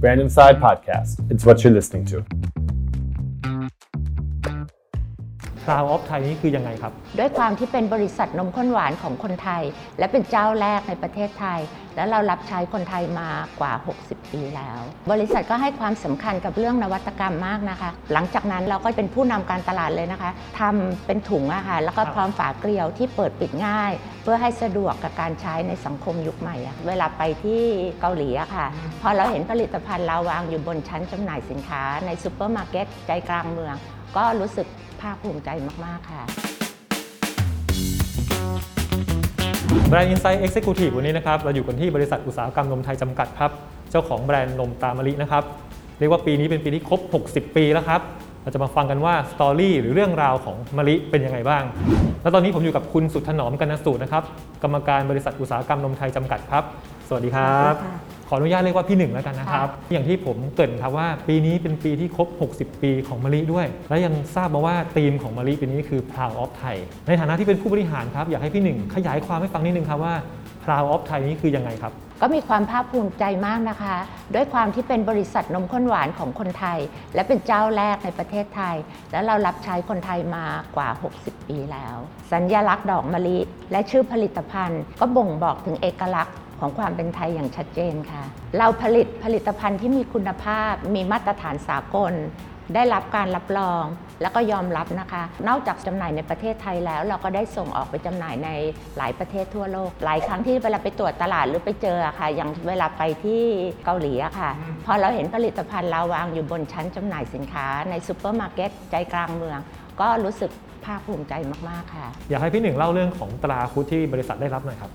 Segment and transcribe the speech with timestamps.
[0.00, 1.30] Random Side Podcast.
[1.30, 2.24] It's what you're listening to.
[5.64, 9.62] คราวออฟไทยนี่คือยังไงครับ ด้วยความที่เป็นบริษัทนมข้นหวานของคนไทย
[9.98, 11.60] และเป็นเจ้าแรกในประเทศไทย
[11.96, 13.30] และเรารับใช้คนไทยมา
[13.60, 13.72] กว่า
[14.02, 14.80] 60 ปีแล้ว
[15.12, 27.62] บริษัทก็ให้ความสำคัญกับเรื่องนวัตกรรมมากนะคะ หลังจากนั้นเราก็เป็นผู้นำการตลาดเลยนะคะทำเป็นถุงอะค่ะแล้วก็พร้อมฝาเกลียวที่เปิดปิดง่ายเพื่อให้สะดวกกับการใช้ในสังคมยุคใหม่อะเวลาไปที่
[28.00, 28.66] เกาหลีอะค่ะ
[29.02, 33.74] พอเราเห็นผลิตภัณฑ์เราวางอยู่บนชั้นจำหน่ายสินค้าในซูเปอร์มาร์เก็ตใจกลางเมือง
[34.16, 34.66] ก็รู้สึก
[35.00, 35.48] ภาคภูมิใจ
[35.84, 36.22] มาก ๆ ค่ะ
[39.88, 43.50] Brand Inside Executive วันนี้นะครับเราอยู่กันที่บริษัทอุตสาหกรรมนมไทยจำกัดครับ
[43.90, 45.44] เจ้าของแบรนด์นมตรามะลินะครับ
[45.98, 47.00] เรียกว่าปีนี้เป็นปีที่ครบ
[47.30, 48.00] 60 ปีแล้วครับ
[48.48, 51.62] เราจะมาฟังกันว่า story หรือเรื่องราวของมะลิเป็นยังไงบ้าง
[52.22, 54.22] แล้วตอนนี้ผมอยู่กับคุณสุดถนอมกรรณสูตนะครับ
[54.62, 56.62] กรรมการบริษัทอุตสาหกรรมนมไทยจำกัดครับ
[57.08, 70.14] สวัสดีครับสวัสดีค่ะขออนุญาตเรียกว่าพี่หนึ่งแล้วกันนะครับ อย่างที่ผมเกริ่นครับว่า ปีนี้เป็นปีที่ครบ 60 ปีของมะลิด้วย และยังทราบมาว่าธีมของมะลิปีนี้คือ Proud of Thai ในฐานะที่เป็นผู้บริหารครับอยากให้พี่หนึ่งขยายความให้ฟังนิดนึงครับว่า
[70.64, 73.96] Proud of Thai นี้คือยังไงครับ ก็มีความภาคภูมิใจมากนะคะ
[74.34, 76.78] ด้วยความที่เป็นบริษัทนมข้นหวานของคนไทย
[77.14, 78.76] และเป็นเจ้าแรกในประเทศไทย
[79.12, 80.88] และเรารับใช้คนไทยมากว่า
[81.20, 81.96] 60 ปีแล้ว
[82.32, 83.38] สัญลักษณ์ดอกมะลิ
[83.72, 88.22] และชื่อผลิตภัณฑ์ ก็บ่งบอกถึงเอกลักษณ์ของความเป็นไทยอย่างชัดเจนค่ะ
[88.58, 92.12] เราผลิตผลิตภัณฑ์ที่มีคุณภาพ มีมาตรฐานสากล
[92.74, 93.84] ได้รับการรับรอง
[94.22, 98.50] แล้วก็ยอมรับนะคะ นอกจากจำหน่ายในประเทศไทยแล้ว เราก็ได้ส่งออกไปจำหน่ายใน
[98.98, 103.42] หลายประเทศทั่วโลก หลายครั้งที่เวลาไปตรวจตลาดหรือไปเจออะค่ะ อย่างเวลาไปที่
[103.84, 104.50] เกาหลีอะค่ะ
[104.86, 109.58] พอเราเห็นผลิตภัณฑ์เราวางอยู่บนชั้นจำหน่ายสินค้าในซูเปอร์มาร์เก็ตใจกลางเมือง
[110.00, 110.50] ก็รู้สึก
[110.84, 111.34] ภาคภูมิใจ
[111.68, 114.90] มาก ๆ ค่ะ อยากให้พี่หนึ่งเล่าเรื่องของตราคุดที่บริษัทได้รับหน่อยครับ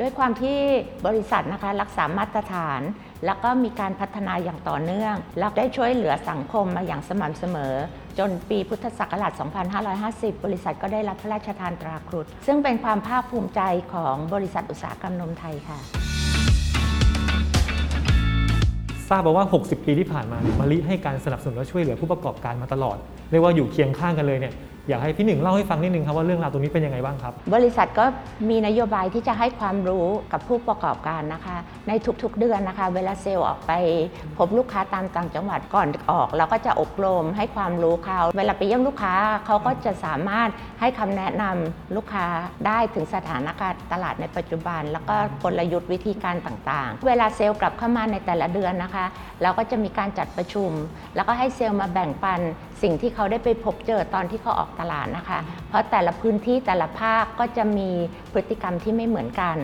[0.00, 0.58] ด้วยความที่
[1.06, 2.80] บริษัทนะคะรักษามาตรฐาน
[3.26, 7.74] แล้วก็มีการพัฒนาอย่างต่อเนื่อง แล้วได้ช่วยเหลือสังคมมาอย่างสม่ำเสมอ
[8.18, 9.32] จนปีพุทธศักราช
[9.88, 13.60] 2550 บริษัทก็ได้รับพระราชทานตราครุฑซึ่งเป็นความภาคภูมิใจ
[13.94, 15.78] ของบริษัทอุตสาหกรรมนมไทยค่ะ
[19.08, 22.96] ทราบมาว่า 60 ปีที่ผ่านมาเนี่ยมะลิให้การสนับสนุนและช่วยเหลือผู้ประกอบการมาตลอด
[23.30, 24.54] เรียกว่าอยู่เคียงข้างกันเลยเนี่ย
[24.88, 28.04] อยากให้พี่หนึ่งเล่าให้ฟังนิดนึงครับว่าเรื่องราวตรงนี้เป็นยังไงบ้างครับ บริษัทก็
[28.50, 31.56] มีนโยบายที่จะให้ความรู้กับผู้ประกอบการนะคะ
[31.88, 33.72] ในทุกๆเดือนนะคะ เวลาเซลล์ออกไป
[34.38, 39.14] พบลูกค้าตามต่างจังหวัดก่อนออกเราก็จะอบรมให้ความรู้เขาเวลาไปเยี่ยมลูกค้า
[39.46, 40.48] เขาก็จะสามารถ
[40.80, 42.26] ให้คำแนะนำลูกค้า
[42.66, 49.06] ได้ถึงสถานการณ์ตลาดในปัจจุบัน แล้วก็กลยุทธ์วิธีการต่างๆ เวลาเซลล์กลับเข้ามาในแต่ละเดือนนะคะ
[49.42, 50.70] เราก็จะมีการจัดประชุม
[51.16, 52.40] แล้วก็ให้เซลล์มาแบ่งปัน
[52.82, 57.90] สิ่งที่เขาได้ไปพบเจอตอนที่เขาออกตลาดนะคะ เพราะแต่ละพื้นที่แต่ละภาคก็จะมี
[58.32, 59.56] พฤติกรรมที่ไม่เหมือนกัน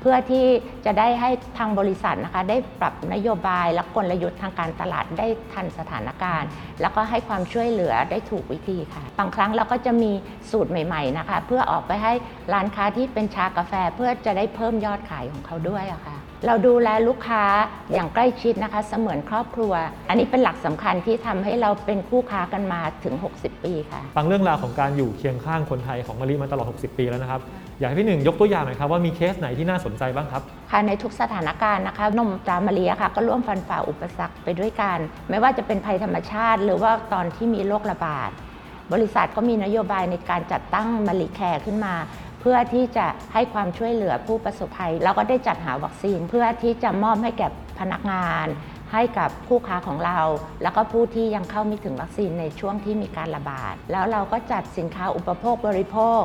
[0.00, 0.46] เพื่อที่
[0.86, 6.48] จะได้ให้ทางบริษัทนะคะได้ปรับนโยบายและกลยุทธ์ทางการตลาดได้ทันสถานการณ์
[6.80, 10.12] แล้วก็ให้ความช่วยเหลือได้ถูกวิธีค่ะ บางครั้งเราก็จะมี
[10.50, 12.12] สูตรใหม่ๆนะคะ เพื่อออกไปให้
[12.52, 16.16] ร้านค้าที่เป็นชากาแฟเพื่อจะได้เพิ่มยอดขายของเขาด้วยะค่ะ
[16.46, 17.44] เราดูแลลูกค้า
[17.92, 19.72] อย่างใกล้ชิดนะคะ เสมือนครอบครัว
[20.08, 27.40] อันนี้เป็นหลักสำคัญที่ทำให้เราเป็นคู่ค้ากันมาถึง 60 ปีค่ะ ฟังเรื่องราวของการอยู่เคียงข้างคนไทยของมะลิมาตลอด 60 ปีแล้วนะครับ
[27.78, 34.98] อยากให้พี่หนึ่งยกตัวอย่างหน่อยครับว่ามีเคสไหนที่น่าสนใจบ้างครับ ค่ะในทุกสถานการณ์นะคะนมตามะเลียค่ะก็ร่วมฟันฝ่าอุปสรรคไปด้วยกัน
[35.30, 38.30] ไม่ว่าจะเป็นภัยธรรมชาติ หรือว่าตอนที่มีโรคระบาด
[38.92, 41.94] บริษัทก็มีนโยบายในการจัดตั้งมะลิแคร์ขึ้นมา
[42.42, 47.48] เพื่อที่จะให้ความช่วยเหลือผู้ประสบภัย แล้วก็ได้จัดหาวัคซีน เพื่อที่จะมอบให้แก่
[47.80, 48.46] พนักงาน
[48.92, 50.18] ให้กับผู้ค้าของเรา
[50.62, 56.22] แล้วก็ผู้ที่ยังเข้าไม่ถึงวัคซีนในช่วงที่มีการระบาด แล้วเราก็จัดสินค้าอุปโภคบริโภค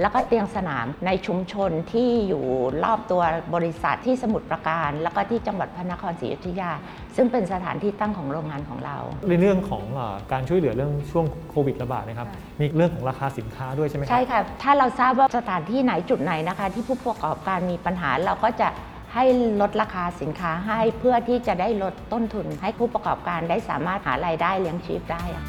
[0.00, 2.44] แล้วก็เตียงสนามในชุมชนที่อยู่
[2.84, 3.22] รอบตัว
[3.54, 6.70] บริษัทที่สมุทรปราการ แล้วก็ที่จังหวัดพระนครศรีอยุธยา
[7.16, 8.96] ซึ่งเป็นสถานที่ตั้งของโรงงานของเรา
[9.28, 12.28] ในเรื่องของเออการช่วยเหลือเรื่องช่วงโควิดระบาดนะครับ
[12.60, 18.68] มีเรื่องของราคาสินค้าด้วยใช่ไหมครัใช่ค่ะถ้าเราทราบว่าสถานที่ไหนจุดไหนนะคะ ที่ผู้ประกอบการมีปัญหาเราก็จะ
[19.14, 19.24] ให้
[19.60, 25.44] ลดราคาสินค้าให้เพื่อที่จะได้ลดต้นทุน ให้ผู้ประกอบการได้สามารถหารายได้เลี้ยงชีพได้อะ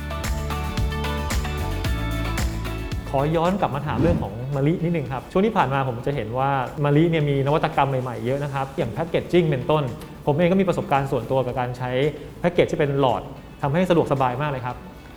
[3.09, 6.49] ขอย้อนกลับมาถามเรื่องของมะลินิดนึงครับ ช่วงที่ผ่านมาผมจะเห็นว่า
[6.83, 9.83] มะลิเนี่ยมีนวัตกรรมใหม่ๆเยอะนะครับ อย่างแพคเกจจิ้งเป็นต้น
[10.25, 11.91] ผมเองก็มีประสบการณ์ส่วนตัวกับการใช้
[12.39, 13.21] แพคเกจที่เป็นหลอด
[13.61, 14.75] ทำให้สะดวกสบายมากเลยครับ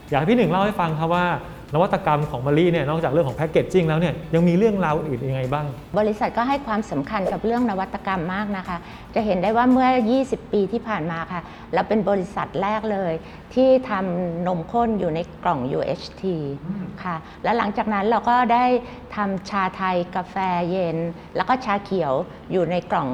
[0.09, 1.25] อยากให้พี่หนึ่งเล่าให้ฟังครับว่า
[1.73, 5.65] นวัตกรรมของมะลิเนี่ยนอกจากเรื่องของแพคเกจจิ้งแล้วเนี่ยยังมีเรื่องราวอื่นยังไงบ้าง
[5.99, 8.77] บริษัทก็ให้ความสำคัญกับเรื่องนวัตกรรมมากนะคะ
[9.15, 9.89] จะเห็นได้ว่าเมื่อ
[10.21, 11.41] 20 ปีที่ผ่านมาค่ะ
[11.73, 13.13] เราเป็นบริษัทแรกเลย
[13.53, 16.21] ที่ทำนมข้นอยู่ในกล่อง UHT
[17.03, 18.65] ค่ะ แล้วหลังจากนั้นเราก็ได้
[19.15, 20.35] ทำชาไทยกาแฟ
[20.71, 20.97] เย็น
[21.35, 22.13] แล้วก็ชาเขียว
[22.51, 23.09] อยู่ในกล่อง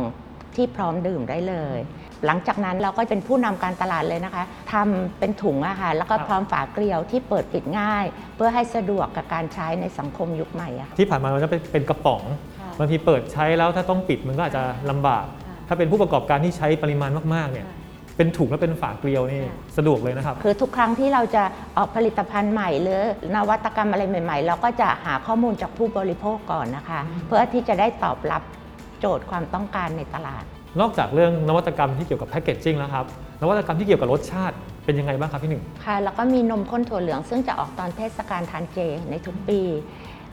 [0.57, 1.79] ที่พร้อมดื่มได้เลย
[2.25, 4.43] หลังจากนั้นเราก็เป็นผู้นำการตลาดเลยนะคะ
[4.73, 8.05] ทำเป็นถุงอะค่ะแล้วก็ครับพร้อมฝาเกลียวที่เปิดปิดง่าย
[8.35, 12.21] เพื่อให้สะดวกกับการใช้ในสังคมยุคใหม่อะค่ะ ที่ผ่านมามันจะเป็นเป็นกระป๋อง
[12.59, 17.67] ค่ะบางทีเปิดใช้แล้วถ้าต้องปิดมันก็อาจจะลำบากค่ะถ้าเป็นผู้ประกอบการที่ใช้ปริมาณมากๆเนี่ย
[18.17, 21.43] เป็นถุงและเป็นฝาเกลียวนี่ค่ะสะดวกเลยนะครับ คือทุกครั้งที่เราจะ
[21.77, 23.01] ออกผลิตภัณฑ์ใหม่หรือ
[23.35, 28.41] นวัตกรรมอะไรใหม่ ๆ เราก็จะหาข้อมูลจากผู้บริโภคก่อนนะคะ เพื่อที่จะได้ตอบรับ
[28.99, 30.43] โจทย์ความต้องการในตลาด
[30.81, 33.05] นอกจากเรื่องนวัตกรรมที่เกี่ยวกับแพคเกจจิ้งแล้วครับ
[33.41, 34.55] นวัตกรรมที่เกี่ยวกับรสชาติ
[34.85, 39.61] เป็นยังไงบ้างครับพี่หนึ่งค่ะ แล้วก็มีนมข้นถั่วเหลืองซึ่งจะออกตอนเทศกาลทานเจในทุกปี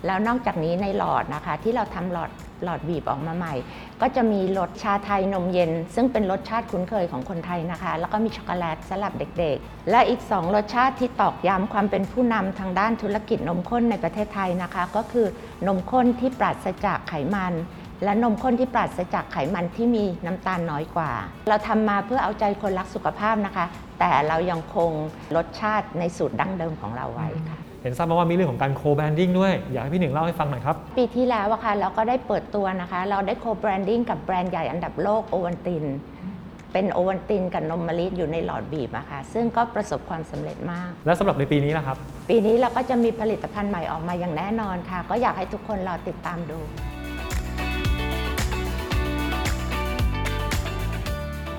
[0.07, 2.31] แล้วนอกจากนี้ในหลอดนะคะ ที่เราทำหลอด
[2.65, 3.55] หลอดบีบออกมาใหม่
[4.01, 15.27] ก็จะมีรสชาไทยนมเย็น ซึ่งเป็นรสชาติคุ้นเคยของคนไทยนะคะ แล้วก็มีช็อกโกแลตสำหรับเด็กๆ และอีก 2 รสชาติที่ตอกย้ำความเป็นผู้นำทางด้านธุรกิจนมข้นในประเทศไทยนะคะ ก็คือ
[15.67, 17.53] นมข้นที่ปราศจากไขมัน
[18.05, 21.11] และนมข้นที่ปราศจากไขมันที่มีน้ำตาลน้อยกว่า
[21.49, 23.65] เราทำมาเพื่อเอาใจคนรักสุขภาพนะคะ
[24.01, 24.91] แต่เรายังคง
[25.37, 35.85] รสชาติในสูตรดั้งเดิมของเราไว้ค่ะ เห็นทราบมาว่ามีเรื่องของการ co-branding ด้วย อยากให้พี่หนึ่งเล่าให้ฟังหน่อยครับ ปีที่แล้วอะค่ะเราก็ได้เปิดตัวนะคะ เราได้ co-branding กับแบรนด์ใหญ่อันดับโลกโอวัลติน
[36.73, 41.97] เป็นโอวัลตินกับนมมะลิอยู่ในหลอดบีบอะค่ะซึ่งก็ประสบความสำเร็จมาก และสำหรับในปีนี้นะครับ
[42.29, 46.59] ปีนี้เราก็จะมีผลิตภัณฑ์ใหม่ออกมาอย่างแน่นอนค่ะ ก็อยากให้ทุกคนรอติดตามดู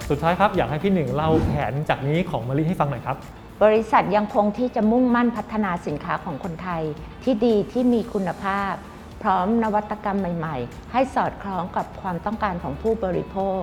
[0.09, 3.17] สุดท้ายครับอยากให้พี่หนึ่งเล่าแผนจากนี้ของมะลิให้ฟังหน่อยครับ
[3.63, 6.83] บริษัทยังคงที่จะมุ่งมั่นพัฒนาสินค้าของคนไทย
[7.23, 8.73] ที่ดีที่มีคุณภาพ
[9.21, 13.61] พร้อมนวัตกรรมใหม่ ๆ ให้สอดคล้องกับความต้องการของผู้บริโภค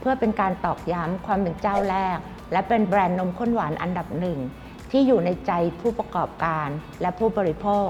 [0.00, 2.18] เพื่อเป็นการตอกย้ำความเป็นเจ้าแรก
[2.52, 4.38] และเป็นแบรนด์นมข้นหวานอันดับหนึ่ง
[4.90, 6.68] ที่อยู่ในใจผู้ประกอบการ
[7.00, 7.86] และผู้บริโภค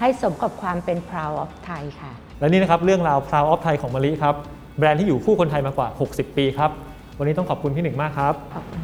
[0.00, 4.34] ให้สมกับความเป็น proud of Thai ค่ะ และนี่นะครับเรื่องราว Proud of Thai ของมะลิครับ
[4.78, 6.70] แบรนด์ที่อยู่คู่คนไทยมากว่า 60 ปีครับ
[7.18, 8.80] วันนี้ต้องขอบคุณพี่หนึ่งมากครับขอบคุณ